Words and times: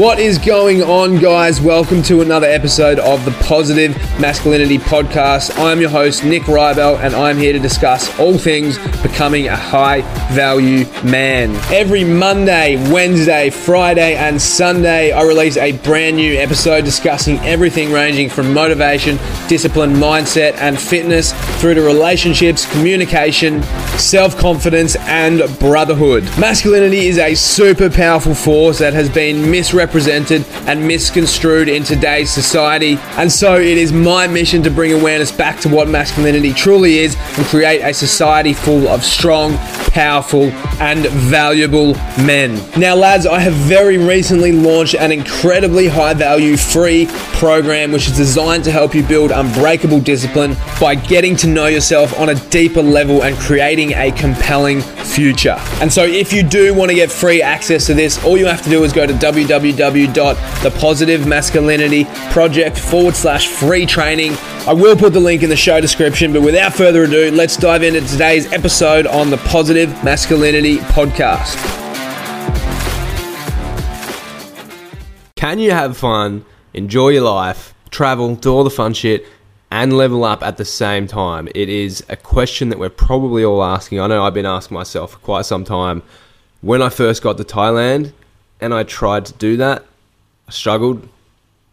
What 0.00 0.18
is 0.18 0.38
going 0.38 0.82
on, 0.82 1.18
guys? 1.18 1.60
Welcome 1.60 2.02
to 2.04 2.22
another 2.22 2.46
episode 2.46 2.98
of 3.00 3.22
the 3.26 3.32
Positive 3.46 3.94
Masculinity 4.18 4.78
Podcast. 4.78 5.58
I'm 5.58 5.78
your 5.78 5.90
host, 5.90 6.24
Nick 6.24 6.44
Rybel, 6.44 6.98
and 7.00 7.14
I'm 7.14 7.36
here 7.36 7.52
to 7.52 7.58
discuss 7.58 8.18
all 8.18 8.38
things 8.38 8.78
becoming 9.02 9.48
a 9.48 9.56
high 9.56 10.00
value 10.32 10.86
man. 11.04 11.54
Every 11.70 12.02
Monday, 12.02 12.76
Wednesday, 12.90 13.50
Friday, 13.50 14.14
and 14.14 14.40
Sunday, 14.40 15.12
I 15.12 15.22
release 15.24 15.58
a 15.58 15.72
brand 15.72 16.16
new 16.16 16.34
episode 16.38 16.86
discussing 16.86 17.36
everything 17.40 17.92
ranging 17.92 18.30
from 18.30 18.54
motivation, 18.54 19.18
discipline, 19.48 19.92
mindset, 19.92 20.54
and 20.54 20.80
fitness 20.80 21.34
through 21.60 21.74
to 21.74 21.82
relationships, 21.82 22.64
communication, 22.72 23.62
self 23.98 24.38
confidence, 24.38 24.96
and 24.96 25.42
brotherhood. 25.58 26.24
Masculinity 26.38 27.08
is 27.08 27.18
a 27.18 27.34
super 27.34 27.90
powerful 27.90 28.34
force 28.34 28.78
that 28.78 28.94
has 28.94 29.10
been 29.10 29.50
misrepresented 29.50 29.89
and 30.66 30.86
misconstrued 30.86 31.68
in 31.68 31.82
today's 31.82 32.30
society. 32.30 32.96
And 33.16 33.30
so 33.30 33.56
it 33.56 33.76
is 33.76 33.92
my 33.92 34.26
mission 34.26 34.62
to 34.62 34.70
bring 34.70 34.92
awareness 34.92 35.32
back 35.32 35.58
to 35.60 35.68
what 35.68 35.88
masculinity 35.88 36.52
truly 36.52 36.98
is 36.98 37.16
and 37.36 37.46
create 37.46 37.82
a 37.82 37.92
society 37.92 38.52
full 38.52 38.88
of 38.88 39.04
strong, 39.04 39.56
powerful, 39.92 40.44
and 40.80 41.06
valuable 41.06 41.94
men. 42.24 42.62
Now, 42.78 42.94
lads, 42.94 43.26
I 43.26 43.40
have 43.40 43.52
very 43.52 43.98
recently 43.98 44.52
launched 44.52 44.94
an 44.94 45.10
incredibly 45.12 45.88
high 45.88 46.14
value 46.14 46.56
free 46.56 47.06
program 47.34 47.90
which 47.90 48.06
is 48.06 48.16
designed 48.16 48.64
to 48.64 48.70
help 48.70 48.94
you 48.94 49.02
build 49.02 49.30
unbreakable 49.30 50.00
discipline 50.00 50.56
by 50.80 50.94
getting 50.94 51.34
to 51.36 51.46
know 51.46 51.66
yourself 51.66 52.18
on 52.18 52.28
a 52.28 52.34
deeper 52.50 52.82
level 52.82 53.24
and 53.24 53.36
creating 53.38 53.92
a 53.94 54.12
compelling 54.12 54.80
future. 54.80 55.56
And 55.80 55.92
so, 55.92 56.04
if 56.04 56.32
you 56.32 56.42
do 56.42 56.74
want 56.74 56.90
to 56.90 56.94
get 56.94 57.10
free 57.10 57.42
access 57.42 57.86
to 57.86 57.94
this, 57.94 58.22
all 58.24 58.38
you 58.38 58.46
have 58.46 58.62
to 58.62 58.70
do 58.70 58.84
is 58.84 58.92
go 58.92 59.06
to 59.06 59.14
www.thepositivemasculinityproject 59.80 62.78
forward 62.78 63.16
slash 63.16 63.48
free 63.48 63.86
training. 63.86 64.36
I 64.66 64.74
will 64.74 64.94
put 64.94 65.14
the 65.14 65.20
link 65.20 65.42
in 65.42 65.48
the 65.48 65.56
show 65.56 65.80
description, 65.80 66.34
but 66.34 66.42
without 66.42 66.74
further 66.74 67.04
ado, 67.04 67.30
let's 67.30 67.56
dive 67.56 67.82
into 67.82 68.02
today's 68.02 68.52
episode 68.52 69.06
on 69.06 69.30
the 69.30 69.38
Positive 69.38 69.88
Masculinity 70.04 70.76
Podcast. 70.78 71.56
Can 75.34 75.58
you 75.58 75.70
have 75.70 75.96
fun, 75.96 76.44
enjoy 76.74 77.08
your 77.08 77.22
life, 77.22 77.72
travel, 77.90 78.36
do 78.36 78.52
all 78.52 78.62
the 78.62 78.70
fun 78.70 78.92
shit, 78.92 79.24
and 79.70 79.96
level 79.96 80.24
up 80.24 80.42
at 80.42 80.58
the 80.58 80.66
same 80.66 81.06
time? 81.06 81.48
It 81.54 81.70
is 81.70 82.04
a 82.10 82.16
question 82.16 82.68
that 82.68 82.78
we're 82.78 82.90
probably 82.90 83.42
all 83.42 83.64
asking. 83.64 84.00
I 84.00 84.06
know 84.08 84.22
I've 84.22 84.34
been 84.34 84.44
asking 84.44 84.74
myself 84.74 85.12
for 85.12 85.18
quite 85.20 85.46
some 85.46 85.64
time. 85.64 86.02
When 86.60 86.82
I 86.82 86.90
first 86.90 87.22
got 87.22 87.38
to 87.38 87.44
Thailand 87.44 88.12
and 88.60 88.74
I 88.74 88.82
tried 88.82 89.26
to 89.26 89.32
do 89.34 89.56
that, 89.58 89.84
I 90.48 90.50
struggled. 90.52 91.08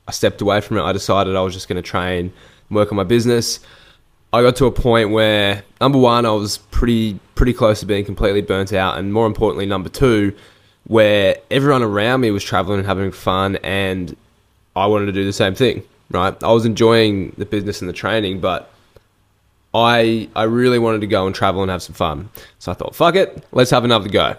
I 0.08 0.12
stepped 0.12 0.42
away 0.42 0.62
from 0.62 0.78
it. 0.78 0.84
I 0.84 0.94
decided 0.94 1.36
I 1.36 1.42
was 1.42 1.54
just 1.54 1.68
going 1.68 1.82
to 1.82 1.88
train, 1.88 2.32
work 2.70 2.92
on 2.92 2.96
my 2.96 3.04
business. 3.04 3.60
I 4.32 4.42
got 4.42 4.56
to 4.58 4.66
a 4.66 4.72
point 4.72 5.12
where 5.12 5.64
number 5.82 5.98
one, 5.98 6.26
I 6.26 6.32
was 6.32 6.58
pretty 6.58 7.20
pretty 7.36 7.54
close 7.54 7.80
to 7.82 7.86
being 7.86 8.06
completely 8.06 8.42
burnt 8.42 8.74
out, 8.74 8.98
and 8.98 9.14
more 9.14 9.26
importantly, 9.26 9.66
number 9.66 9.90
two, 9.90 10.36
where 10.86 11.38
everyone 11.52 11.84
around 11.84 12.22
me 12.22 12.32
was 12.32 12.44
traveling 12.44 12.80
and 12.80 12.88
having 12.88 13.12
fun, 13.12 13.58
and 13.58 14.16
I 14.76 14.86
wanted 14.88 15.08
to 15.08 15.12
do 15.12 15.26
the 15.26 15.34
same 15.34 15.56
thing. 15.56 15.84
Right, 16.10 16.42
I 16.42 16.54
was 16.54 16.66
enjoying 16.66 17.34
the 17.38 17.46
business 17.46 17.82
and 17.82 17.90
the 17.90 17.94
training, 17.94 18.40
but 18.40 18.72
I 19.74 20.30
I 20.36 20.44
really 20.44 20.80
wanted 20.80 21.02
to 21.02 21.08
go 21.08 21.26
and 21.26 21.36
travel 21.36 21.62
and 21.62 21.72
have 21.72 21.82
some 21.82 21.96
fun. 21.96 22.30
So 22.60 22.72
I 22.72 22.76
thought, 22.76 22.96
fuck 22.96 23.16
it, 23.16 23.44
let's 23.52 23.72
have 23.72 23.84
another 23.84 24.10
go. 24.10 24.36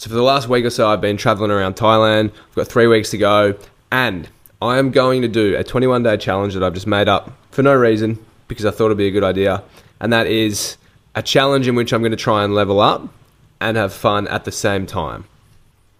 So 0.00 0.08
for 0.08 0.14
the 0.14 0.22
last 0.22 0.48
week 0.48 0.64
or 0.64 0.70
so, 0.70 0.88
I've 0.88 1.02
been 1.02 1.18
traveling 1.18 1.50
around 1.50 1.76
Thailand. 1.76 2.32
I've 2.32 2.54
got 2.54 2.68
three 2.68 2.86
weeks 2.86 3.10
to 3.10 3.18
go, 3.18 3.54
and 3.92 4.30
I 4.62 4.78
am 4.78 4.92
going 4.92 5.20
to 5.20 5.28
do 5.28 5.54
a 5.58 5.62
21 5.62 6.04
day 6.04 6.16
challenge 6.16 6.54
that 6.54 6.62
I've 6.62 6.72
just 6.72 6.86
made 6.86 7.06
up 7.06 7.32
for 7.50 7.62
no 7.62 7.74
reason 7.74 8.18
because 8.48 8.64
I 8.64 8.70
thought 8.70 8.86
it'd 8.86 8.96
be 8.96 9.08
a 9.08 9.10
good 9.10 9.24
idea, 9.24 9.62
and 10.00 10.10
that 10.10 10.26
is 10.26 10.78
a 11.14 11.22
challenge 11.22 11.68
in 11.68 11.74
which 11.74 11.92
I'm 11.92 12.00
going 12.00 12.12
to 12.12 12.16
try 12.16 12.44
and 12.44 12.54
level 12.54 12.80
up 12.80 13.12
and 13.60 13.76
have 13.76 13.92
fun 13.92 14.26
at 14.28 14.46
the 14.46 14.52
same 14.52 14.86
time. 14.86 15.26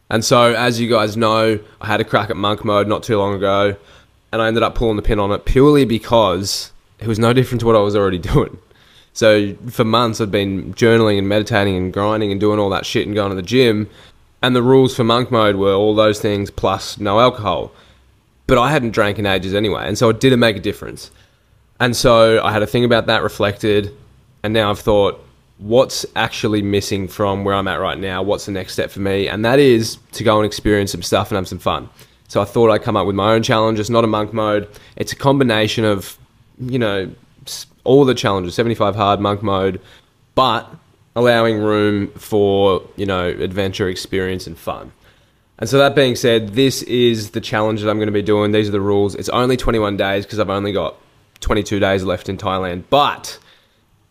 And 0.08 0.24
so, 0.24 0.54
as 0.54 0.80
you 0.80 0.88
guys 0.88 1.14
know, 1.14 1.60
I 1.82 1.86
had 1.86 2.00
a 2.00 2.04
crack 2.04 2.30
at 2.30 2.38
monk 2.38 2.64
mode 2.64 2.88
not 2.88 3.02
too 3.02 3.18
long 3.18 3.34
ago, 3.34 3.76
and 4.32 4.40
I 4.40 4.48
ended 4.48 4.62
up 4.62 4.74
pulling 4.74 4.96
the 4.96 5.02
pin 5.02 5.18
on 5.18 5.30
it 5.30 5.44
purely 5.44 5.84
because 5.84 6.72
it 7.00 7.06
was 7.06 7.18
no 7.18 7.34
different 7.34 7.60
to 7.60 7.66
what 7.66 7.76
I 7.76 7.80
was 7.80 7.94
already 7.94 8.18
doing. 8.32 8.56
So, 9.12 9.54
for 9.68 9.84
months, 9.84 10.20
I'd 10.20 10.30
been 10.30 10.72
journaling 10.74 11.18
and 11.18 11.28
meditating 11.28 11.76
and 11.76 11.92
grinding 11.92 12.30
and 12.30 12.40
doing 12.40 12.58
all 12.58 12.70
that 12.70 12.86
shit 12.86 13.06
and 13.06 13.14
going 13.14 13.30
to 13.30 13.36
the 13.36 13.42
gym. 13.42 13.88
And 14.42 14.56
the 14.56 14.62
rules 14.62 14.94
for 14.94 15.04
monk 15.04 15.30
mode 15.30 15.56
were 15.56 15.74
all 15.74 15.94
those 15.94 16.20
things 16.20 16.50
plus 16.50 16.98
no 16.98 17.20
alcohol. 17.20 17.72
But 18.46 18.58
I 18.58 18.70
hadn't 18.70 18.92
drank 18.92 19.18
in 19.18 19.26
ages 19.26 19.54
anyway, 19.54 19.86
and 19.86 19.98
so 19.98 20.08
it 20.08 20.20
didn't 20.20 20.40
make 20.40 20.56
a 20.56 20.60
difference. 20.60 21.10
And 21.78 21.96
so 21.96 22.42
I 22.42 22.52
had 22.52 22.62
a 22.62 22.66
thing 22.66 22.84
about 22.84 23.06
that 23.06 23.22
reflected, 23.22 23.94
and 24.42 24.52
now 24.52 24.70
I've 24.70 24.78
thought, 24.78 25.24
what's 25.58 26.06
actually 26.16 26.62
missing 26.62 27.06
from 27.06 27.44
where 27.44 27.54
I'm 27.54 27.68
at 27.68 27.80
right 27.80 27.98
now? 27.98 28.22
What's 28.22 28.46
the 28.46 28.52
next 28.52 28.72
step 28.72 28.90
for 28.90 29.00
me? 29.00 29.28
And 29.28 29.44
that 29.44 29.58
is 29.58 29.98
to 30.12 30.24
go 30.24 30.38
and 30.38 30.46
experience 30.46 30.92
some 30.92 31.02
stuff 31.02 31.30
and 31.30 31.36
have 31.36 31.48
some 31.48 31.58
fun. 31.58 31.88
So 32.28 32.40
I 32.40 32.44
thought 32.44 32.70
I'd 32.70 32.82
come 32.82 32.96
up 32.96 33.06
with 33.06 33.16
my 33.16 33.34
own 33.34 33.42
challenge. 33.42 33.78
It's 33.78 33.90
not 33.90 34.04
a 34.04 34.06
monk 34.06 34.32
mode. 34.32 34.68
It's 34.96 35.12
a 35.12 35.16
combination 35.16 35.84
of, 35.84 36.18
you 36.58 36.78
know, 36.78 37.10
all 37.84 38.04
the 38.04 38.14
challenges, 38.14 38.54
75 38.54 38.96
hard, 38.96 39.20
monk 39.20 39.42
mode, 39.42 39.80
but 40.34 40.70
allowing 41.16 41.58
room 41.58 42.08
for, 42.12 42.82
you 42.96 43.06
know, 43.06 43.28
adventure, 43.28 43.88
experience, 43.88 44.46
and 44.46 44.58
fun. 44.58 44.92
And 45.58 45.68
so 45.68 45.76
that 45.78 45.94
being 45.94 46.16
said, 46.16 46.50
this 46.50 46.82
is 46.84 47.30
the 47.30 47.40
challenge 47.40 47.82
that 47.82 47.90
I'm 47.90 47.98
going 47.98 48.06
to 48.06 48.12
be 48.12 48.22
doing. 48.22 48.52
These 48.52 48.68
are 48.68 48.72
the 48.72 48.80
rules. 48.80 49.14
It's 49.14 49.28
only 49.28 49.56
21 49.56 49.96
days 49.96 50.24
because 50.24 50.38
I've 50.38 50.50
only 50.50 50.72
got 50.72 50.96
22 51.40 51.78
days 51.78 52.02
left 52.02 52.28
in 52.30 52.38
Thailand. 52.38 52.84
But 52.88 53.38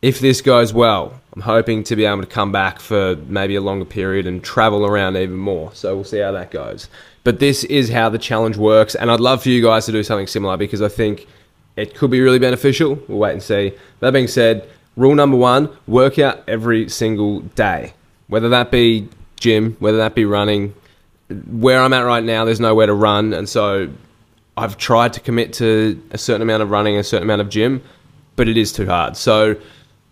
if 0.02 0.19
this 0.19 0.41
goes 0.41 0.74
well, 0.74 1.19
I'm 1.34 1.41
hoping 1.41 1.84
to 1.85 1.96
be 1.96 2.06
able 2.06 2.22
to 2.22 2.28
come 2.28 2.52
back 2.52 2.79
for 2.79 3.16
maybe 3.28 3.56
a 3.56 3.62
longer 3.62 3.85
period 3.85 4.28
and 4.28 4.44
travel 4.44 4.85
around 4.85 5.18
even 5.18 5.38
more. 5.38 5.74
So 5.74 5.96
we'll 5.96 6.03
see 6.03 6.19
how 6.19 6.31
that 6.34 6.52
goes. 6.52 6.88
But 7.24 7.40
this 7.40 7.63
is 7.63 7.90
how 7.90 8.09
the 8.09 8.19
challenge 8.19 8.58
works. 8.58 8.94
And 8.94 9.09
I'd 9.09 9.19
love 9.19 9.41
for 9.41 9.50
you 9.50 9.63
guys 9.63 9.88
to 9.88 9.91
do 9.91 10.03
something 10.03 10.28
similar 10.28 10.56
because 10.56 10.81
I 10.81 10.88
think 10.90 11.28
it 11.75 11.96
could 11.96 12.12
be 12.12 12.22
really 12.22 12.40
beneficial. 12.40 13.00
We'll 13.07 13.19
wait 13.19 13.34
and 13.34 13.44
see. 13.44 13.74
That 14.00 14.12
being 14.12 14.28
said, 14.28 14.68
rule 14.96 15.16
number 15.16 15.38
one 15.38 15.69
work 15.88 16.19
out 16.19 16.44
every 16.47 16.90
single 16.90 17.41
day, 17.41 17.94
whether 18.28 18.50
that 18.50 18.72
be 18.72 19.07
gym, 19.40 19.75
whether 19.79 19.97
that 19.97 20.16
be 20.16 20.25
running. 20.25 20.74
Where 21.47 21.79
I'm 21.79 21.94
at 21.94 22.02
right 22.02 22.24
now, 22.24 22.44
there's 22.46 22.59
nowhere 22.59 22.88
to 22.88 22.94
run. 22.94 23.34
And 23.34 23.47
so 23.47 23.90
I've 24.58 24.78
tried 24.78 25.13
to 25.13 25.19
commit 25.19 25.53
to 25.53 26.02
a 26.12 26.18
certain 26.18 26.41
amount 26.41 26.63
of 26.63 26.69
running, 26.69 26.97
a 26.97 27.03
certain 27.03 27.24
amount 27.24 27.41
of 27.41 27.50
gym, 27.50 27.81
but 28.35 28.50
it 28.50 28.58
is 28.58 28.74
too 28.74 28.85
hard. 28.88 29.16
So 29.16 29.56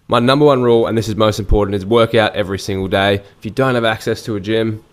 my 0.08 0.20
number 0.20 0.46
one 0.46 0.64
rule, 0.64 0.88
and 0.88 0.98
this 0.98 1.10
is 1.10 1.16
most 1.16 1.40
important, 1.40 1.76
is 1.76 1.86
work 1.86 2.16
out 2.16 2.34
every 2.36 2.60
single 2.60 2.88
day. 2.88 3.16
If 3.16 3.44
you 3.44 3.52
don't 3.52 3.76
have 3.76 3.84
access 3.84 4.22
to 4.24 4.36
a 4.36 4.40
gym, 4.40 4.84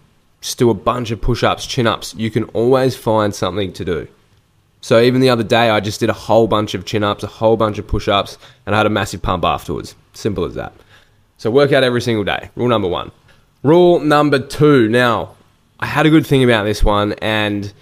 just 0.41 0.59
do 0.59 0.71
a 0.71 0.75
bunch 0.75 1.11
of 1.11 1.21
push 1.21 1.45
ups, 1.45 1.67
chin 1.67 1.87
ups. 1.87 2.15
You 2.15 2.31
can 2.31 2.45
always 2.47 2.97
find 2.97 3.35
something 3.35 3.73
to 3.75 3.85
do. 3.85 4.09
So 4.85 5.01
even 5.01 5.23
the 5.23 5.31
other 5.31 5.43
day, 5.43 5.71
I 5.71 5.81
just 5.81 5.99
did 5.99 6.11
a 6.11 6.13
whole 6.13 6.47
bunch 6.47 6.75
of 6.75 6.85
chin 6.85 7.03
ups, 7.03 7.25
a 7.25 7.27
whole 7.27 7.57
bunch 7.57 7.79
of 7.79 7.87
push 7.87 8.07
ups, 8.07 8.37
and 8.67 8.75
I 8.75 8.79
had 8.79 8.85
a 8.85 8.91
massive 8.91 9.23
pump 9.23 9.43
afterwards. 9.43 9.95
Simple 10.13 10.45
as 10.45 10.57
that. 10.57 10.75
So 11.39 11.51
work 11.51 11.73
out 11.73 11.83
every 11.83 12.03
single 12.03 12.23
day. 12.23 12.51
Rule 12.55 12.69
number 12.69 12.87
one. 12.87 13.11
Rule 13.63 13.99
number 13.99 14.39
two. 14.39 14.91
Now, 14.91 15.37
I 15.81 15.87
had 15.87 16.05
a 16.05 16.11
good 16.11 16.27
thing 16.27 16.45
about 16.45 16.65
this 16.65 16.85
one, 16.85 17.15
and 17.23 17.73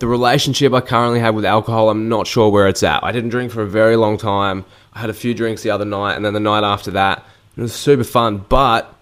the 0.00 0.08
relationship 0.08 0.72
I 0.72 0.80
currently 0.80 1.20
have 1.20 1.36
with 1.36 1.44
alcohol, 1.44 1.90
I'm 1.90 2.08
not 2.08 2.26
sure 2.26 2.50
where 2.50 2.66
it's 2.66 2.82
at. 2.82 3.04
I 3.04 3.12
didn't 3.12 3.30
drink 3.30 3.52
for 3.52 3.62
a 3.62 3.68
very 3.68 3.94
long 3.94 4.18
time. 4.18 4.64
I 4.94 4.98
had 4.98 5.10
a 5.10 5.14
few 5.14 5.32
drinks 5.32 5.62
the 5.62 5.70
other 5.70 5.84
night, 5.84 6.16
and 6.16 6.24
then 6.24 6.34
the 6.34 6.40
night 6.40 6.64
after 6.64 6.90
that, 6.90 7.24
it 7.56 7.60
was 7.60 7.72
super 7.72 8.02
fun. 8.02 8.38
But 8.48 8.92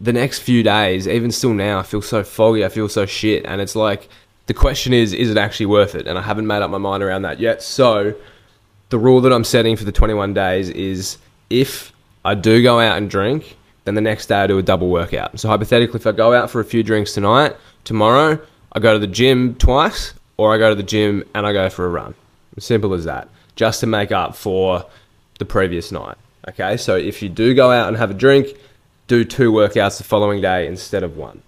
the 0.00 0.12
next 0.12 0.40
few 0.40 0.64
days, 0.64 1.06
even 1.06 1.30
still 1.30 1.54
now, 1.54 1.78
I 1.78 1.84
feel 1.84 2.02
so 2.02 2.24
foggy. 2.24 2.64
I 2.64 2.68
feel 2.68 2.88
so 2.88 3.06
shit, 3.06 3.46
and 3.46 3.60
it's 3.60 3.76
like 3.76 4.08
the 4.46 4.54
question 4.54 4.92
is, 4.92 5.12
is 5.12 5.30
it 5.30 5.36
actually 5.36 5.66
worth 5.66 5.94
it? 5.94 6.06
And 6.06 6.18
I 6.18 6.22
haven't 6.22 6.46
made 6.46 6.62
up 6.62 6.70
my 6.70 6.78
mind 6.78 7.02
around 7.02 7.22
that 7.22 7.40
yet. 7.40 7.62
So 7.62 8.14
the 8.90 8.98
rule 8.98 9.20
that 9.22 9.32
I'm 9.32 9.44
setting 9.44 9.76
for 9.76 9.84
the 9.84 9.92
21 9.92 10.34
days 10.34 10.68
is 10.68 11.18
if 11.50 11.92
I 12.24 12.34
do 12.34 12.62
go 12.62 12.78
out 12.80 12.98
and 12.98 13.08
drink, 13.08 13.56
then 13.84 13.94
the 13.94 14.00
next 14.00 14.26
day 14.26 14.36
I 14.36 14.46
do 14.46 14.58
a 14.58 14.62
double 14.62 14.88
workout. 14.88 15.38
So 15.38 15.48
hypothetically, 15.48 16.00
if 16.00 16.06
I 16.06 16.12
go 16.12 16.32
out 16.32 16.50
for 16.50 16.60
a 16.60 16.64
few 16.64 16.82
drinks 16.82 17.12
tonight, 17.12 17.56
tomorrow 17.84 18.38
I 18.72 18.80
go 18.80 18.92
to 18.92 18.98
the 18.98 19.06
gym 19.06 19.54
twice, 19.54 20.14
or 20.36 20.54
I 20.54 20.58
go 20.58 20.70
to 20.70 20.74
the 20.74 20.82
gym 20.82 21.24
and 21.34 21.46
I 21.46 21.52
go 21.52 21.68
for 21.70 21.86
a 21.86 21.88
run. 21.88 22.14
Simple 22.58 22.94
as 22.94 23.04
that. 23.04 23.28
Just 23.56 23.80
to 23.80 23.86
make 23.86 24.12
up 24.12 24.36
for 24.36 24.84
the 25.38 25.44
previous 25.44 25.92
night. 25.92 26.16
Okay, 26.48 26.76
so 26.76 26.96
if 26.96 27.22
you 27.22 27.28
do 27.28 27.54
go 27.54 27.70
out 27.70 27.88
and 27.88 27.96
have 27.96 28.10
a 28.10 28.14
drink, 28.14 28.48
do 29.06 29.24
two 29.24 29.52
workouts 29.52 29.98
the 29.98 30.04
following 30.04 30.40
day 30.40 30.66
instead 30.66 31.02
of 31.02 31.16
one. 31.16 31.42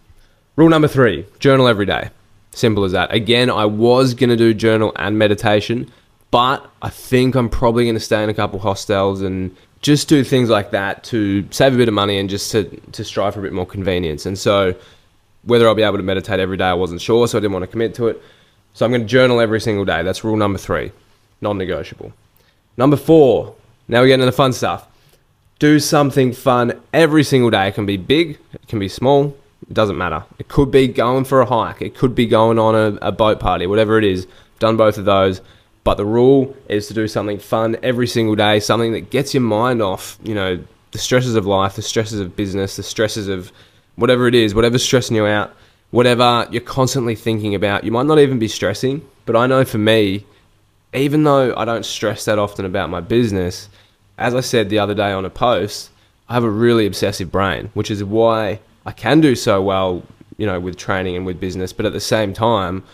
Rule 0.57 0.69
number 0.69 0.89
three 0.89 1.27
journal 1.39 1.69
every 1.69 1.87
day. 1.87 2.11
Simple 2.57 2.85
as 2.85 2.93
that. 2.93 3.13
Again, 3.13 3.51
I 3.51 3.67
was 3.67 4.15
going 4.15 4.31
to 4.31 4.37
do 4.37 4.55
journal 4.55 4.91
and 4.97 5.19
meditation, 5.19 5.93
but 6.31 6.67
I 6.81 6.89
think 6.89 7.35
I'm 7.35 7.51
probably 7.51 7.85
going 7.85 7.97
to 7.97 8.01
stay 8.01 8.25
in 8.25 8.31
a 8.31 8.35
couple 8.35 8.59
hostels 8.59 9.21
and 9.21 9.55
just 9.83 10.09
do 10.09 10.25
things 10.25 10.49
like 10.49 10.71
that 10.71 11.05
to 11.05 11.47
save 11.51 11.75
a 11.75 11.77
bit 11.77 11.87
of 11.87 11.93
money 11.93 12.17
and 12.17 12.31
just 12.31 12.51
to, 12.53 12.65
to 12.93 13.05
strive 13.05 13.35
for 13.35 13.41
a 13.41 13.43
bit 13.43 13.53
more 13.53 13.67
convenience. 13.67 14.25
And 14.25 14.39
so, 14.39 14.75
whether 15.43 15.69
I'll 15.69 15.75
be 15.75 15.83
able 15.83 15.99
to 15.99 16.03
meditate 16.03 16.41
every 16.41 16.57
day, 16.57 16.65
I 16.65 16.73
wasn't 16.73 17.03
sure, 17.03 17.29
so 17.29 17.37
I 17.37 17.43
didn't 17.43 17.53
want 17.53 17.65
to 17.65 17.67
commit 17.67 17.95
to 17.97 18.09
it. 18.09 18.23
So 18.73 18.87
I'm 18.87 18.91
going 18.91 19.03
to 19.03 19.07
journal 19.07 19.39
every 19.39 19.61
single 19.61 19.85
day. 19.85 20.03
That's 20.03 20.25
rule 20.25 20.39
number 20.39 20.59
three, 20.59 20.93
non 21.43 21.59
negotiable. 21.59 22.15
Number 22.79 22.97
four, 22.97 23.55
now 23.87 24.01
we 24.01 24.09
get 24.09 24.15
into 24.15 24.25
the 24.25 24.33
fun 24.33 24.55
stuff. 24.55 24.89
Do 25.59 25.79
something 25.79 26.33
fun 26.33 26.81
every 26.95 27.23
single 27.23 27.51
day. 27.51 27.69
It 27.69 27.75
can 27.75 27.85
be 27.85 27.99
big, 27.99 28.39
it 28.55 28.67
can 28.67 28.79
be 28.79 28.89
small, 28.89 29.37
it 29.69 29.75
doesn't 29.75 29.99
matter. 29.99 30.25
It 30.39 30.49
could 30.49 30.71
be 30.71 30.89
going 30.89 31.25
for 31.25 31.41
a 31.41 31.47
hike, 31.47 31.83
it 31.83 31.95
could 31.95 32.15
be 32.15 32.27
going 32.27 32.59
on 32.59 32.75
a, 32.75 32.99
a 33.03 33.13
boat 33.13 33.41
party, 33.41 33.67
whatever 33.67 33.99
it 33.99 34.05
is. 34.05 34.27
Done 34.59 34.77
both 34.77 34.97
of 34.97 35.05
those. 35.05 35.43
But 35.85 35.99
the 35.99 36.05
rule 36.05 36.57
is 36.69 36.89
to 36.89 36.95
do 36.95 37.07
something 37.07 37.39
fun 37.39 37.77
every 37.83 38.09
single 38.09 38.35
day, 38.35 38.59
something 38.59 38.93
that 38.93 39.11
gets 39.11 39.35
your 39.35 39.43
mind 39.43 39.81
off, 39.81 40.19
you 40.25 40.35
know, 40.35 40.59
the 40.91 40.99
stresses 40.99 41.37
of 41.37 41.47
life, 41.47 41.77
the 41.77 41.83
stresses 41.83 42.19
of 42.19 42.35
business, 42.35 42.77
the 42.77 42.83
stresses 42.83 43.29
of 43.29 43.53
whatever 43.95 44.27
it 44.27 44.35
is, 44.35 44.55
whatever's 44.55 44.83
stressing 44.83 45.15
you 45.15 45.27
out, 45.27 45.55
whatever 45.91 46.49
you're 46.51 46.63
constantly 46.63 47.15
thinking 47.15 47.55
about. 47.55 47.85
You 47.85 47.93
might 47.93 48.07
not 48.07 48.19
even 48.19 48.39
be 48.39 48.49
stressing, 48.49 49.07
but 49.27 49.37
I 49.37 49.47
know 49.47 49.65
for 49.65 49.79
me, 49.79 50.25
even 50.93 51.23
though 51.23 51.55
I 51.57 51.65
don't 51.65 51.85
stress 51.85 52.25
that 52.25 52.39
often 52.39 52.65
about 52.65 52.91
my 52.91 53.01
business, 53.01 53.69
as 54.19 54.35
I 54.35 54.41
said 54.41 54.71
the 54.71 54.79
other 54.79 54.95
day 54.95 55.13
on 55.13 55.25
a 55.25 55.31
post, 55.31 55.91
I 56.29 56.35
have 56.35 56.45
a 56.45 56.51
really 56.51 56.87
obsessive 56.87 57.31
brain, 57.31 57.71
which 57.75 57.91
is 57.91 58.03
why 58.03 58.61
I 58.87 58.93
can 58.93 59.21
do 59.21 59.35
so 59.35 59.61
well, 59.61 60.03
you 60.39 60.47
know, 60.47 60.61
with 60.61 60.77
training 60.77 61.17
and 61.17 61.27
with 61.27 61.41
business, 61.41 61.73
but 61.73 61.85
at 61.85 61.93
the 61.93 62.01
same 62.01 62.33
time, 62.33 62.85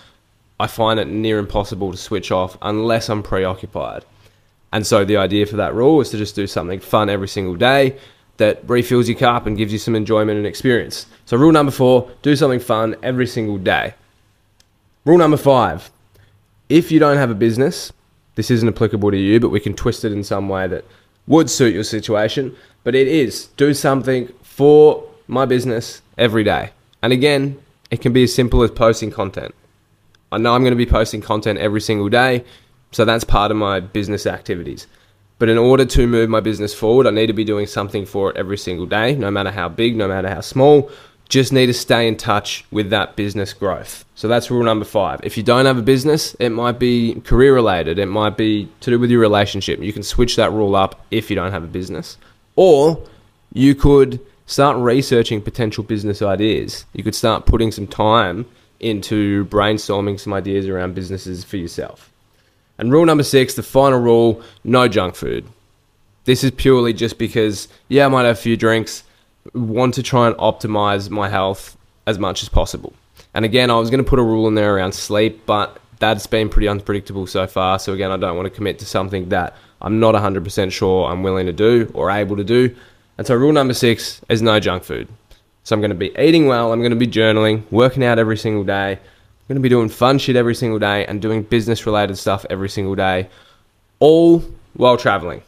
I 0.59 0.67
find 0.67 0.99
it 0.99 1.07
near 1.07 1.39
impossible 1.39 1.93
to 1.93 1.99
switch 1.99 2.33
off 2.33 2.57
unless 2.63 3.11
I'm 3.11 3.23
preoccupied. 3.23 4.05
And 4.73 4.87
so 4.87 5.05
the 5.05 5.19
idea 5.19 5.45
for 5.45 5.57
that 5.57 5.75
rule 5.75 6.01
is 6.01 6.11
to 6.11 6.17
just 6.17 6.35
do 6.35 6.47
something 6.47 6.81
fun 6.81 7.11
every 7.11 7.29
single 7.29 7.57
day 7.57 7.99
that 8.39 8.67
refills 8.69 9.07
your 9.07 9.19
cup 9.19 9.47
and 9.47 9.57
gives 9.59 9.71
you 9.71 9.79
some 9.79 9.95
enjoyment 9.95 10.39
and 10.39 10.47
experience. 10.47 11.07
So, 11.27 11.37
rule 11.37 11.53
number 11.53 11.71
four 11.71 12.11
do 12.23 12.35
something 12.35 12.61
fun 12.61 12.97
every 13.03 13.27
single 13.27 13.59
day. 13.59 13.95
Rule 15.05 15.19
number 15.19 15.37
five 15.37 15.91
if 16.71 16.91
you 16.91 16.99
don't 16.99 17.19
have 17.19 17.31
a 17.31 17.35
business, 17.35 17.93
this 18.35 18.51
isn't 18.51 18.69
applicable 18.69 19.11
to 19.11 19.19
you, 19.19 19.39
but 19.41 19.51
we 19.51 19.61
can 19.61 19.75
twist 19.75 20.07
it 20.07 20.13
in 20.13 20.25
some 20.25 20.49
way 20.49 20.67
that 20.69 20.87
would 21.27 21.51
suit 21.51 21.75
your 21.75 21.85
situation. 21.85 22.57
But 22.83 22.95
it 22.95 23.07
is 23.07 23.49
do 23.59 23.75
something 23.75 24.29
for 24.43 25.07
my 25.33 25.47
business 25.47 26.03
every 26.19 26.45
day. 26.45 26.71
And 27.03 27.13
again, 27.13 27.61
it 27.91 28.01
can 28.01 28.13
be 28.13 28.25
as 28.25 28.35
simple 28.35 28.63
as 28.63 28.71
posting 28.71 29.11
content. 29.11 29.55
I 30.31 30.39
know 30.39 30.55
I'm 30.55 30.63
going 30.63 30.73
to 30.73 30.77
be 30.77 30.87
posting 30.87 31.21
content 31.21 31.59
every 31.59 31.81
single 31.81 32.09
day, 32.09 32.45
so 32.91 33.05
that's 33.05 33.25
part 33.25 33.51
of 33.51 33.57
my 33.57 33.81
business 33.81 34.27
activities. 34.27 34.87
But 35.39 35.49
in 35.49 35.59
order 35.59 35.85
to 35.85 36.07
move 36.07 36.31
my 36.31 36.41
business 36.41 36.73
forward, 36.73 37.07
I 37.07 37.11
need 37.11 37.27
to 37.27 37.33
be 37.33 37.45
doing 37.45 37.67
something 37.67 38.07
for 38.07 38.31
it 38.31 38.37
every 38.37 38.57
single 38.57 38.87
day, 38.87 39.15
no 39.15 39.31
matter 39.31 39.51
how 39.51 39.69
big, 39.69 39.97
no 39.97 40.07
matter 40.09 40.29
how 40.29 40.41
small. 40.41 40.91
Just 41.29 41.53
need 41.53 41.67
to 41.67 41.75
stay 41.75 42.07
in 42.07 42.17
touch 42.17 42.65
with 42.71 42.91
that 42.91 43.17
business 43.17 43.53
growth. 43.53 44.05
So 44.15 44.29
that's 44.29 44.51
rule 44.51 44.63
number 44.63 44.85
five. 44.85 45.21
If 45.25 45.37
you 45.37 45.43
don't 45.43 45.67
have 45.67 45.79
a 45.79 45.83
business, 45.83 46.35
it 46.39 46.51
might 46.51 46.79
be 46.79 47.21
career 47.25 47.55
related, 47.55 47.99
it 47.99 48.07
might 48.07 48.37
be 48.37 48.69
to 48.81 48.91
do 48.91 48.99
with 48.99 49.11
your 49.11 49.21
relationship. 49.21 49.81
You 49.81 49.93
can 49.93 50.03
switch 50.03 50.37
that 50.37 50.53
rule 50.53 50.77
up 50.77 51.05
if 51.11 51.29
you 51.29 51.37
don't 51.37 51.53
have 51.53 51.65
a 51.65 51.69
business. 51.69 52.19
Or 52.55 53.03
you 53.53 53.75
could 53.75 54.21
start 54.47 54.77
researching 54.77 55.41
potential 55.41 55.85
business 55.85 56.23
ideas. 56.23 56.85
You 56.93 57.05
could 57.05 57.15
start 57.15 57.47
putting 57.47 57.73
some 57.73 57.87
time 57.87 58.47
into 58.81 59.45
brainstorming 59.47 60.19
some 60.19 60.33
ideas 60.33 60.69
around 60.69 60.95
businesses 60.95 61.45
for 61.45 61.57
yourself. 61.57 62.11
And 62.79 62.93
rule 62.93 63.07
number 63.07 63.23
six, 63.23 63.55
the 63.55 63.63
final 63.63 64.01
rule 64.01 64.43
no 64.65 64.89
junk 64.89 65.15
food. 65.15 65.47
This 66.25 66.45
is 66.45 66.51
purely 66.53 66.93
just 66.93 67.19
because, 67.19 67.69
yeah, 67.89 68.07
I 68.07 68.09
might 68.09 68.25
have 68.25 68.37
a 68.37 68.41
few 68.41 68.57
drinks, 68.57 69.05
want 69.55 69.95
to 69.95 70.03
try 70.03 70.27
and 70.27 70.37
optimize 70.37 71.11
my 71.11 71.29
health 71.29 71.77
as 72.07 72.19
much 72.19 72.43
as 72.43 72.49
possible. 72.49 72.93
And 73.35 73.45
again, 73.45 73.71
I 73.71 73.79
was 73.79 73.91
going 73.91 74.03
to 74.03 74.09
put 74.09 74.19
a 74.19 74.23
rule 74.23 74.47
in 74.49 74.55
there 74.55 74.77
around 74.77 74.93
sleep, 74.93 75.47
but 75.47 75.81
that's 75.99 76.27
been 76.27 76.49
pretty 76.49 76.69
unpredictable 76.69 77.27
so 77.27 77.47
far. 77.47 77.79
So 77.79 77.93
again, 77.93 78.11
I 78.11 78.17
don't 78.17 78.37
want 78.37 78.47
to 78.47 78.55
commit 78.55 78.79
to 78.81 78.87
something 78.87 79.29
that 79.31 79.57
I'm 79.81 80.01
not 80.01 80.15
100% 80.15 80.73
sure 80.73 81.11
I'm 81.11 81.23
willing 81.23 81.47
to 81.47 81.53
do 81.53 81.91
or 81.95 82.11
able 82.11 82.37
to 82.37 82.45
do. 82.45 82.75
And 83.19 83.27
so, 83.27 83.35
rule 83.35 83.53
number 83.53 83.75
six 83.75 84.21
is 84.29 84.43
no 84.43 84.59
junk 84.59 84.85
food. 84.85 85.09
So 85.65 85.77
I'm 85.77 85.81
going 85.81 85.91
to 85.91 85.97
be 85.97 86.13
eating 86.19 86.47
well, 86.47 86.73
I'm 86.73 86.81
going 86.81 86.91
to 86.91 86.97
be 86.97 87.07
journaling, 87.07 87.63
working 87.71 88.05
out 88.05 88.19
every 88.19 88.37
single 88.37 88.65
day. 88.65 88.93
I'm 88.93 89.49
going 89.49 89.57
to 89.57 89.61
be 89.61 89.69
doing 89.69 89.89
fun 89.89 90.19
shit 90.19 90.35
every 90.35 90.55
single 90.55 90.79
day 90.79 91.07
and 91.07 91.23
doing 91.23 91.43
business 91.43 91.87
related 91.87 92.17
stuff 92.17 92.45
every 92.51 92.69
single 92.69 92.95
day, 92.95 93.29
all 94.01 94.43
while 94.75 94.97
traveling. 94.97 95.43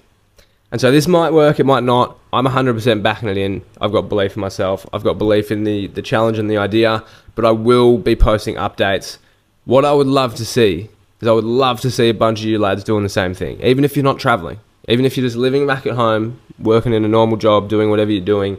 And 0.71 0.81
so 0.81 0.91
this 0.91 1.07
might 1.07 1.33
work, 1.33 1.61
it 1.61 1.65
might 1.67 1.85
not. 1.85 2.19
I'm 2.33 2.47
100% 2.47 3.03
backing 3.03 3.29
it 3.29 3.37
in. 3.37 3.63
I've 3.81 3.93
got 3.93 4.09
belief 4.09 4.37
in 4.37 4.41
myself. 4.41 4.85
I've 4.93 5.05
got 5.05 5.19
belief 5.19 5.53
in 5.53 5.65
the, 5.65 5.87
the 5.87 6.03
challenge 6.03 6.39
and 6.39 6.51
the 6.51 6.57
idea, 6.57 7.05
but 7.37 7.45
I 7.45 7.53
will 7.53 7.97
be 7.97 8.17
posting 8.17 8.57
updates. 8.57 9.19
What 9.67 9.85
I 9.85 9.93
would 9.93 10.09
love 10.09 10.35
to 10.37 10.45
see 10.45 10.91
is 11.21 11.29
I 11.29 11.33
would 11.33 11.45
love 11.45 11.81
to 11.83 11.91
see 11.91 12.09
a 12.09 12.15
bunch 12.15 12.41
of 12.41 12.47
you 12.47 12.59
lads 12.59 12.85
doing 12.85 13.05
the 13.05 13.09
same 13.09 13.35
thing, 13.35 13.61
even 13.63 13.85
if 13.85 13.97
you're 13.97 14.05
not 14.05 14.19
traveling, 14.19 14.59
even 14.89 15.05
if 15.05 15.17
you're 15.17 15.27
just 15.27 15.37
living 15.37 15.67
back 15.67 15.87
at 15.87 15.95
home, 15.95 16.41
working 16.59 16.93
in 16.93 17.05
a 17.05 17.09
normal 17.09 17.37
job, 17.37 17.69
doing 17.69 17.91
whatever 17.91 18.11
you're 18.11 18.25
doing 18.25 18.59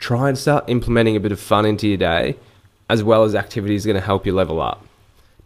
try 0.00 0.28
and 0.28 0.36
start 0.36 0.64
implementing 0.68 1.14
a 1.14 1.20
bit 1.20 1.30
of 1.30 1.38
fun 1.38 1.64
into 1.64 1.86
your 1.86 1.98
day 1.98 2.36
as 2.88 3.04
well 3.04 3.22
as 3.22 3.36
activities 3.36 3.86
going 3.86 3.94
to 3.94 4.04
help 4.04 4.26
you 4.26 4.32
level 4.32 4.60
up. 4.60 4.84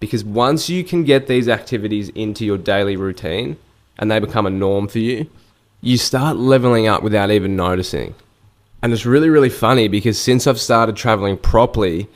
Because 0.01 0.25
once 0.25 0.71
you 0.71 0.83
can 0.83 1.05
get 1.05 1.27
these 1.27 1.49
activities 1.49 2.09
into 2.11 2.45
your 2.45 2.57
daily 2.57 2.97
routine 2.97 3.59
and 3.99 4.11
they 4.11 4.19
become 4.19 4.47
a 4.47 4.51
norm 4.51 4.89
for 4.89 5.01
you, 5.01 5.29
you 5.83 5.99
start 5.99 6.37
leveling 6.37 6.87
up 6.87 7.03
without 7.03 7.31
even 7.31 7.57
noticing. 7.57 8.15
And 8.83 8.93
it's 8.93 9.05
really, 9.05 9.29
really 9.29 9.51
funny 9.51 9.89
because 9.89 10.19
since 10.19 10.47
I've 10.47 10.61
started 10.61 10.97
traveling 10.97 11.37
properly, 11.37 12.09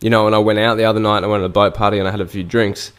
you 0.00 0.10
know, 0.10 0.24
when 0.24 0.34
I 0.34 0.38
went 0.38 0.58
out 0.58 0.76
the 0.76 0.84
other 0.84 1.00
night 1.00 1.18
and 1.18 1.26
I 1.26 1.28
went 1.28 1.40
to 1.40 1.46
a 1.46 1.48
boat 1.48 1.74
party 1.74 1.98
and 1.98 2.06
I 2.06 2.10
had 2.10 2.20
a 2.20 2.26
few 2.26 2.44
drinks, 2.44 2.92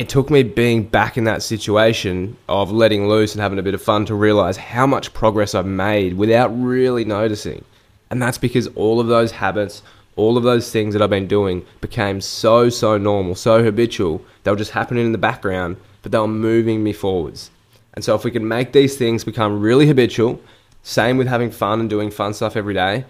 it 0.00 0.08
took 0.08 0.30
me 0.30 0.42
being 0.42 0.82
back 0.82 1.18
in 1.18 1.24
that 1.24 1.42
situation 1.42 2.34
of 2.48 2.72
letting 2.72 3.06
loose 3.06 3.34
and 3.34 3.42
having 3.42 3.58
a 3.58 3.62
bit 3.62 3.74
of 3.74 3.82
fun 3.82 4.06
to 4.06 4.14
realize 4.14 4.56
how 4.56 4.86
much 4.86 5.12
progress 5.12 5.54
I've 5.54 5.66
made 5.66 6.14
without 6.14 6.48
really 6.48 7.04
noticing. 7.04 7.62
And 8.10 8.22
that's 8.22 8.38
because 8.38 8.66
all 8.68 8.98
of 8.98 9.08
those 9.08 9.30
habits, 9.30 9.82
all 10.16 10.38
of 10.38 10.42
those 10.42 10.72
things 10.72 10.94
that 10.94 11.02
I've 11.02 11.10
been 11.10 11.26
doing 11.26 11.66
became 11.82 12.22
so, 12.22 12.70
so 12.70 12.96
normal, 12.96 13.34
so 13.34 13.62
habitual. 13.62 14.24
They 14.42 14.50
were 14.50 14.56
just 14.56 14.70
happening 14.70 15.04
in 15.04 15.12
the 15.12 15.18
background, 15.18 15.76
but 16.00 16.12
they 16.12 16.18
were 16.18 16.26
moving 16.26 16.82
me 16.82 16.94
forwards. 16.94 17.50
And 17.92 18.02
so 18.02 18.14
if 18.14 18.24
we 18.24 18.30
can 18.30 18.48
make 18.48 18.72
these 18.72 18.96
things 18.96 19.22
become 19.22 19.60
really 19.60 19.86
habitual, 19.86 20.40
same 20.82 21.18
with 21.18 21.26
having 21.26 21.50
fun 21.50 21.78
and 21.78 21.90
doing 21.90 22.10
fun 22.10 22.32
stuff 22.32 22.56
every 22.56 22.72
day, 22.72 23.04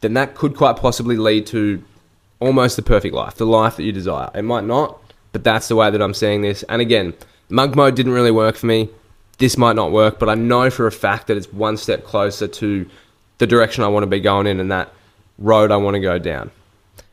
then 0.00 0.14
that 0.14 0.34
could 0.34 0.56
quite 0.56 0.76
possibly 0.76 1.18
lead 1.18 1.46
to 1.48 1.84
almost 2.40 2.76
the 2.76 2.82
perfect 2.82 3.14
life, 3.14 3.34
the 3.34 3.44
life 3.44 3.76
that 3.76 3.82
you 3.82 3.92
desire. 3.92 4.30
It 4.34 4.42
might 4.42 4.64
not, 4.64 4.98
but 5.34 5.42
that's 5.42 5.66
the 5.66 5.74
way 5.74 5.90
that 5.90 6.00
I'm 6.00 6.14
seeing 6.14 6.42
this. 6.42 6.62
And 6.68 6.80
again, 6.80 7.12
monk 7.48 7.74
mode 7.74 7.96
didn't 7.96 8.12
really 8.12 8.30
work 8.30 8.54
for 8.54 8.66
me. 8.66 8.88
This 9.38 9.58
might 9.58 9.74
not 9.74 9.90
work, 9.90 10.20
but 10.20 10.28
I 10.28 10.36
know 10.36 10.70
for 10.70 10.86
a 10.86 10.92
fact 10.92 11.26
that 11.26 11.36
it's 11.36 11.52
one 11.52 11.76
step 11.76 12.04
closer 12.04 12.46
to 12.46 12.88
the 13.38 13.46
direction 13.48 13.82
I 13.82 13.88
want 13.88 14.04
to 14.04 14.06
be 14.06 14.20
going 14.20 14.46
in 14.46 14.60
and 14.60 14.70
that 14.70 14.92
road 15.40 15.72
I 15.72 15.76
want 15.76 15.96
to 15.96 16.00
go 16.00 16.20
down. 16.20 16.52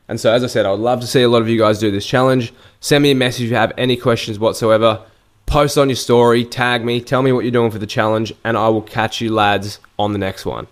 And 0.06 0.20
so, 0.20 0.32
as 0.32 0.44
I 0.44 0.46
said, 0.46 0.66
I 0.66 0.70
would 0.70 0.78
love 0.78 1.00
to 1.00 1.06
see 1.08 1.22
a 1.22 1.28
lot 1.28 1.42
of 1.42 1.48
you 1.48 1.58
guys 1.58 1.80
do 1.80 1.90
this 1.90 2.06
challenge. 2.06 2.52
Send 2.78 3.02
me 3.02 3.10
a 3.10 3.14
message 3.16 3.46
if 3.46 3.50
you 3.50 3.56
have 3.56 3.72
any 3.76 3.96
questions 3.96 4.38
whatsoever. 4.38 5.02
Post 5.46 5.76
on 5.76 5.88
your 5.88 5.96
story, 5.96 6.44
tag 6.44 6.84
me, 6.84 7.00
tell 7.00 7.22
me 7.22 7.32
what 7.32 7.40
you're 7.40 7.50
doing 7.50 7.72
for 7.72 7.78
the 7.78 7.86
challenge, 7.88 8.32
and 8.44 8.56
I 8.56 8.68
will 8.68 8.82
catch 8.82 9.20
you 9.20 9.34
lads 9.34 9.80
on 9.98 10.12
the 10.12 10.18
next 10.18 10.46
one. 10.46 10.68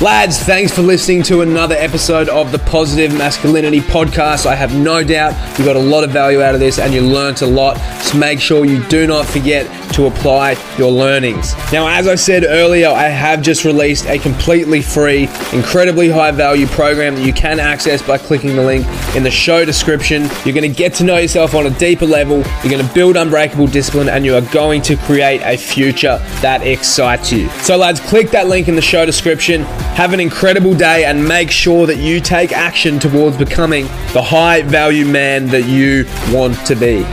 Lads, 0.00 0.38
thanks 0.38 0.72
for 0.72 0.82
listening 0.82 1.24
to 1.24 1.40
another 1.40 1.74
episode 1.74 2.28
of 2.28 2.52
the 2.52 2.58
Positive 2.60 3.12
Masculinity 3.18 3.80
Podcast. 3.80 4.46
I 4.46 4.54
have 4.54 4.72
no 4.72 5.02
doubt 5.02 5.58
you 5.58 5.64
got 5.64 5.74
a 5.74 5.80
lot 5.80 6.04
of 6.04 6.10
value 6.10 6.40
out 6.40 6.54
of 6.54 6.60
this 6.60 6.78
and 6.78 6.94
you 6.94 7.00
learnt 7.00 7.42
a 7.42 7.46
lot. 7.46 7.78
So 8.02 8.16
make 8.16 8.38
sure 8.38 8.64
you 8.64 8.80
do 8.84 9.08
not 9.08 9.26
forget 9.26 9.66
to 9.94 10.06
apply 10.06 10.54
your 10.78 10.92
learnings. 10.92 11.56
Now, 11.72 11.88
as 11.88 12.06
I 12.06 12.14
said 12.14 12.44
earlier, 12.44 12.88
I 12.88 13.08
have 13.08 13.42
just 13.42 13.64
released 13.64 14.06
a 14.06 14.20
completely 14.20 14.82
free, 14.82 15.24
incredibly 15.52 16.08
high 16.08 16.30
value 16.30 16.68
program 16.68 17.16
that 17.16 17.26
you 17.26 17.32
can 17.32 17.58
access 17.58 18.00
by 18.00 18.18
clicking 18.18 18.54
the 18.54 18.62
link 18.62 18.86
in 19.16 19.24
the 19.24 19.32
show 19.32 19.64
description. 19.64 20.28
You're 20.44 20.54
going 20.54 20.62
to 20.62 20.68
get 20.68 20.94
to 20.94 21.04
know 21.04 21.18
yourself 21.18 21.56
on 21.56 21.66
a 21.66 21.70
deeper 21.70 22.06
level, 22.06 22.36
you're 22.62 22.70
going 22.70 22.86
to 22.86 22.94
build 22.94 23.16
unbreakable 23.16 23.66
discipline, 23.66 24.08
and 24.08 24.24
you 24.24 24.36
are 24.36 24.42
going 24.52 24.80
to 24.82 24.96
create 24.96 25.40
a 25.42 25.56
future 25.56 26.18
that 26.40 26.64
excites 26.64 27.32
you. 27.32 27.48
So, 27.62 27.76
lads, 27.76 27.98
click 27.98 28.30
that 28.30 28.46
link 28.46 28.68
in 28.68 28.76
the 28.76 28.82
show 28.82 29.04
description 29.04 29.66
have 29.98 30.12
an 30.12 30.20
incredible 30.20 30.74
day 30.74 31.06
and 31.06 31.26
make 31.26 31.50
sure 31.50 31.84
that 31.84 31.96
you 31.96 32.20
take 32.20 32.52
action 32.52 33.00
towards 33.00 33.36
becoming 33.36 33.84
the 34.12 34.22
high 34.22 34.62
value 34.62 35.04
man 35.04 35.48
that 35.48 35.64
you 35.64 36.04
want 36.32 36.54
to 36.64 36.76
be. 36.76 37.04